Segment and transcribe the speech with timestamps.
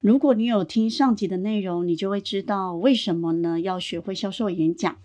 [0.00, 3.60] 如果你有听上集的内容，你就会知道为什么呢？
[3.60, 4.96] 要学会销售演讲。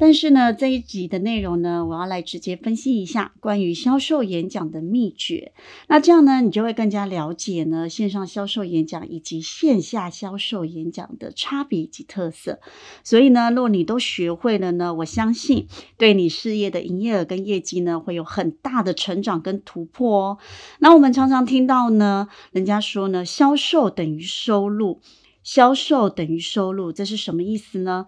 [0.00, 5.52] 但是呢，这一集的内容呢，我要来直接分析一下关于销售演讲的秘诀。
[5.88, 12.60] 那这样呢，你就会更加了解呢线上销售演讲以及线下销售演讲的差别及特色。
[13.04, 15.66] 所以呢，若你都学会了呢，我相信
[15.98, 20.38] 对你事业的营业额跟业绩呢，会有很大的成长跟突破哦。
[20.78, 25.00] 那我们常常听到呢，人家说呢，销售等于收入，
[25.42, 28.06] 销售等于收入，这是什么意思呢？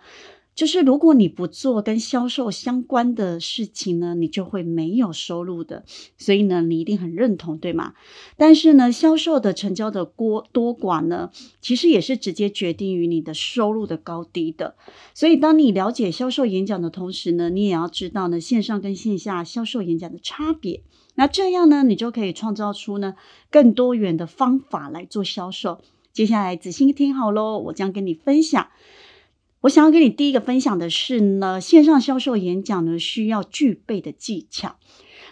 [0.55, 5.84] 就是如果你不做跟销售相关的事情呢，你就会没有收入的。
[6.19, 7.95] 所以呢，你一定很认同，对吗？
[8.36, 11.30] 但是呢，销售的成交的多多寡呢，
[11.62, 14.77] 其实也是直接决定于你的收入的高低的。
[15.14, 20.83] 所以，当你了解销售演讲的同时呢，你也要知道呢，线上跟线下销售演讲的差别。
[21.14, 23.14] 那这样呢，你就可以创造出呢
[23.50, 25.80] 更多元的方法来做销售。
[26.12, 28.69] 接下来仔细听好喽，我将跟你分享。
[29.62, 34.77] 我想要跟你第一个分享的是呢，线上销售演讲呢需要具备的技巧。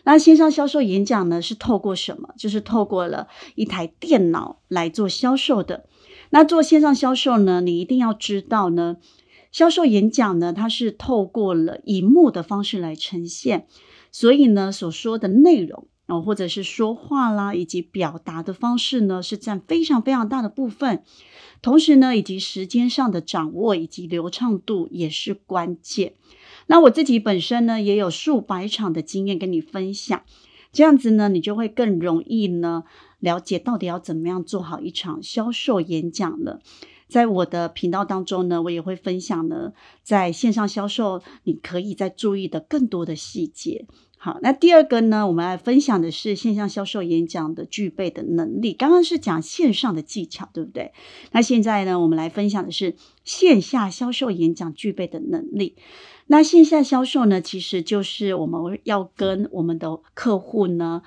[0.05, 2.31] 那线上销售演讲呢是透过什么？
[2.39, 5.87] 就是透过了一台电脑来做销售的。
[6.31, 8.99] 那做线上销售呢，你一定要知道呢，
[9.51, 13.67] 销售演讲呢它是透过了荧幕的方式来呈现，
[14.13, 15.89] 所以呢所说的内容。
[16.11, 21.03] 哦，或者是说话啦，以及表达的方式呢，是占非常非常大的部分。
[21.63, 26.15] 同时呢，以及时间上的掌握以及流畅度也是关键。
[26.67, 30.23] 那我自己本身呢，也有数百场的经验跟你分享，
[30.73, 32.85] 这样子呢，你就会更容易呢
[33.19, 36.61] 了解到底要怎么样做好一场销售演讲了。
[37.09, 43.87] 在我的频道当中呢，我也会分享呢，在线上销售你可以再注意的更多的细节。
[44.23, 48.75] 好，那第二个呢，我们来分享的是线上销售演讲的具备的能力。
[48.75, 50.93] 刚刚是讲线上的技巧，对不对？
[51.33, 55.75] 那现在呢，我们来分享的是线下销售演讲具备的能力。
[56.27, 61.01] 那线下销售呢，其实就是我们要跟我们的客户呢。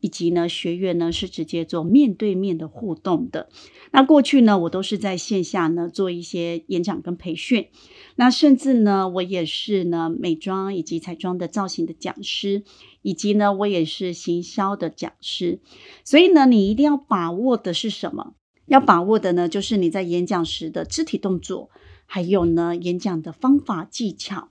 [0.00, 3.48] 以及呢，学员呢是直接做面对面的互动的。
[3.90, 7.68] 那过去呢，我都是在线下呢做一些演讲跟培训。
[8.16, 12.62] 那甚至呢，我也是呢美妆以及彩妆的造型的讲师，
[13.02, 15.60] 以及呢我也是行销的讲师。
[16.04, 18.34] 所以呢，你一定要把握的是什么？
[18.66, 21.70] 要把握的呢，就是你在演讲时的肢体动作，
[22.06, 24.50] 还有呢演讲的方法技巧。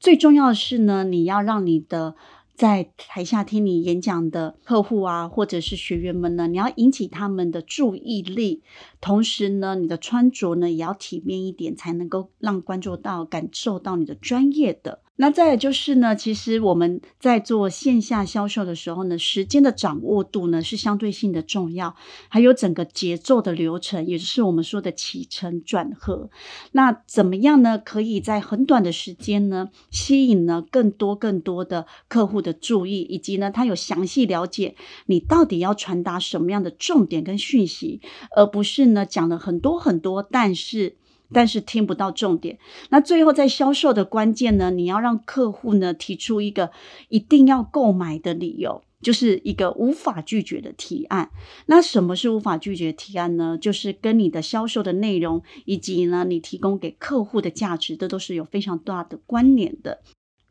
[0.00, 2.14] 最重要的是呢，你要让你的。
[2.54, 8.62] 在台下听你演讲的客户啊，或者是学员们呢，你要引起他们的注意力，
[9.00, 15.00] 同时呢，你的穿着呢也要体面一点，才能够让观众到感受到你的专业的。
[15.22, 21.94] 那再来就是呢，其实我们在做线下销售的时候呢，时间的掌握度呢是相对性的重要，
[22.28, 26.28] 还有整个节奏的流程，也就是我们说的起承转合。
[26.72, 27.78] 那怎么样呢？
[27.78, 34.74] 可以在很短的时间呢，吸引呢更多更多的客户的注意，以及呢，他有详细了解
[35.06, 38.00] 你到底要传达什么样的重点跟讯息，
[38.34, 40.96] 而不是呢讲了很多很多，但是。
[41.32, 42.58] 但是听不到重点，
[42.90, 44.70] 那最后在销售的关键呢？
[44.70, 46.70] 你要让客户呢提出一个
[47.08, 51.30] 一定要购买的理由，就是一个无法拒绝的提案。
[51.66, 53.58] 那什么是无法拒绝提案呢？
[53.60, 60.02] 就是跟你的销售的内容以及呢你提供给客户的价值，这都是有非常大的关联的。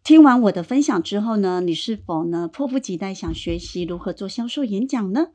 [0.04, 5.28] 听完我的分享之后呢，你是否呢迫不及待想学习如何做销售演讲呢？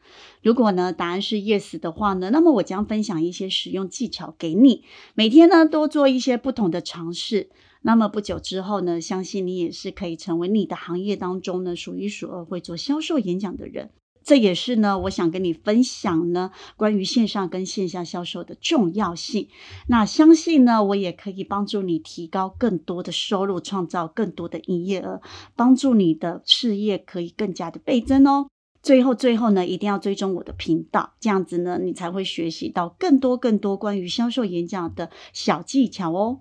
[0.42, 4.82] 如果呢答案是 yes 的话呢，那么我将分享一些使用技巧给你，
[5.14, 7.48] 每天呢多做一些不同的尝试。
[7.82, 13.90] 那么不久之后呢，相信你也是可以成为你的行业当中呢数一数二会做销售演讲的人。
[14.26, 19.46] 这也是呢，我想跟你分享呢，关于线上跟线下销售的重要性。
[19.86, 25.20] 那相信呢，我也可以帮助你提高更多的收入，创造更多的营业额，
[25.54, 28.48] 帮助你的事业可以更加的倍增哦。
[28.82, 36.40] 最后，最后呢，一定要追踪我的频道，这样子呢，你才会学习到更多更多关于销售演讲的小技巧哦。